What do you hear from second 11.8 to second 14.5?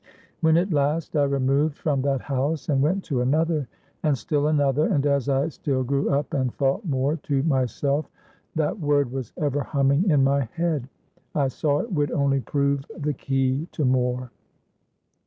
it would only prove the key to more.